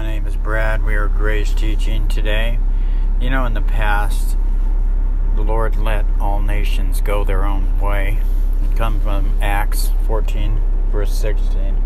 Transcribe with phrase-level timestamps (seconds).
[0.00, 0.82] My name is Brad.
[0.82, 2.58] We are Grace Teaching today.
[3.20, 4.38] You know, in the past,
[5.34, 8.16] the Lord let all nations go their own way.
[8.64, 10.58] It comes from Acts 14,
[10.90, 11.76] verse 16.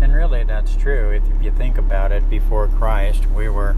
[0.00, 1.10] And really, that's true.
[1.10, 3.74] If you think about it, before Christ, we were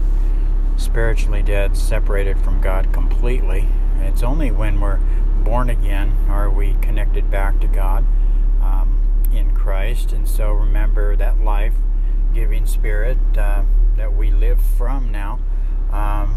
[0.77, 3.67] spiritually dead, separated from God completely.
[4.01, 4.99] It's only when we're
[5.43, 8.05] born again are we connected back to God
[8.61, 9.01] um,
[9.33, 10.13] in Christ.
[10.13, 11.73] And so remember that life
[12.73, 13.63] spirit uh,
[13.95, 15.39] that we live from now
[15.91, 16.35] um,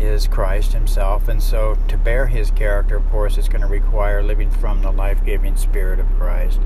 [0.00, 1.28] is Christ Himself.
[1.28, 4.90] And so to bear His character, of course, is going to require living from the
[4.90, 6.60] life giving spirit of Christ.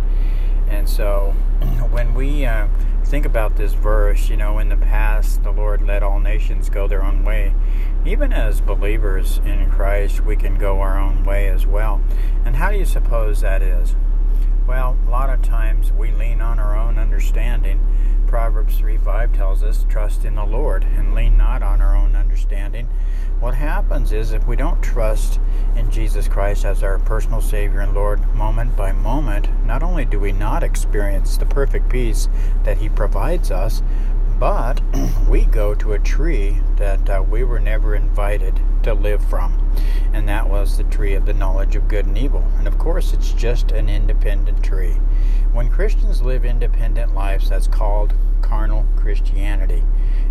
[0.69, 1.35] And so
[1.91, 2.69] when we uh,
[3.05, 6.89] think about this verse, you know, in the past, the Lord let all nations go
[6.89, 7.55] their own way.
[8.07, 12.01] Even as believers in Christ, we can go our own way as well.
[12.45, 13.95] And how do you suppose that is?
[14.67, 17.81] Well, a lot of times we lean on our own understanding
[18.35, 22.17] Proverbs 3 5 tells us, Trust in the Lord and lean not on our own
[22.17, 22.89] understanding.
[23.39, 25.39] What happens is if we don't trust
[25.77, 30.19] in Jesus Christ as our personal Savior and Lord moment by moment, not only do
[30.19, 32.29] we not experience the perfect peace
[32.65, 33.85] that He provides us,
[34.39, 34.81] but
[35.29, 39.61] we go to a tree that uh, we were never invited to live from.
[40.13, 42.49] And that was the tree of the knowledge of good and evil.
[42.59, 44.97] And of course, it's just an independent tree.
[45.53, 49.83] When Christians live independent lives, that's called carnal Christianity.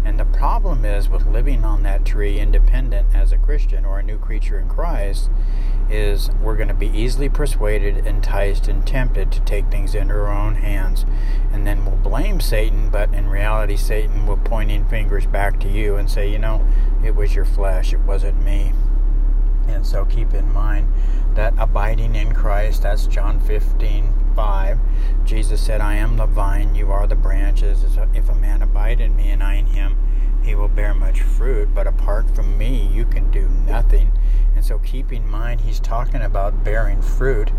[0.06, 4.04] And the problem is with living on that tree independent as a Christian or a
[4.04, 5.30] new creature in Christ
[5.90, 10.30] is we're going to be easily persuaded, enticed, and tempted to take things into our
[10.30, 11.06] own hands.
[11.52, 11.83] And then
[12.14, 16.38] blame Satan, but in reality, Satan will pointing fingers back to you and say, you
[16.38, 16.64] know,
[17.04, 18.72] it was your flesh, it wasn't me.
[19.68, 20.94] And so keep in mind
[21.34, 24.80] that abiding in Christ, that's John 15 5.
[25.26, 27.84] Jesus said, I am the vine, you are the branches.
[28.14, 29.98] If a man abide in me and I in him,
[30.44, 31.74] he will bear much fruit.
[31.74, 34.12] But apart from me, you can do nothing.
[34.64, 37.52] And so keep in mind, he's talking about bearing fruit.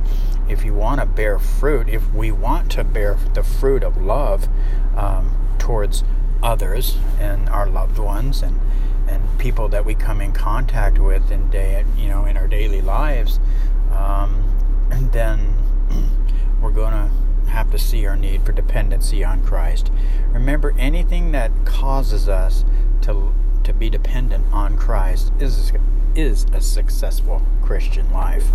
[0.49, 4.49] If you want to bear fruit, if we want to bear the fruit of love
[4.97, 6.03] um, towards
[6.43, 8.59] others and our loved ones and
[9.07, 12.81] and people that we come in contact with in day you know in our daily
[12.81, 13.39] lives
[13.93, 14.43] um,
[15.13, 15.57] then
[16.63, 17.11] we're to
[17.51, 19.91] have to see our need for dependency on Christ.
[20.33, 22.65] Remember, anything that causes us
[23.03, 23.35] to
[23.65, 25.73] to be dependent on Christ is
[26.15, 28.47] is a successful Christian life,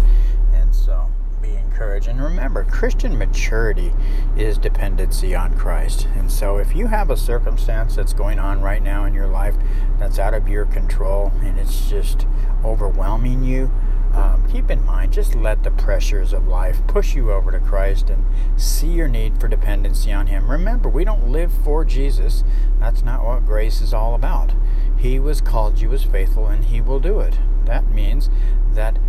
[0.53, 1.07] and so
[1.41, 2.07] be encouraged.
[2.07, 3.91] And remember, Christian maturity
[4.37, 6.07] is dependency on Christ.
[6.15, 9.55] And so, if you have a circumstance that's going on right now in your life
[9.97, 12.25] that's out of your control and it's just
[12.63, 13.71] overwhelming you,
[14.13, 18.09] um, keep in mind, just let the pressures of life push you over to Christ
[18.09, 18.25] and
[18.59, 20.49] see your need for dependency on Him.
[20.49, 22.43] Remember, we don't live for Jesus.
[22.79, 24.53] That's not what grace is all about.
[24.99, 27.39] He was called you as faithful, and He will do it.
[27.65, 28.29] That means
[28.73, 28.99] that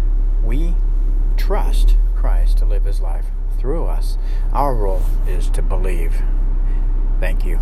[0.45, 0.75] we
[1.37, 3.27] trust Christ to live His life
[3.59, 4.17] through us.
[4.53, 6.23] Our role is to believe.
[7.19, 7.59] Thank you.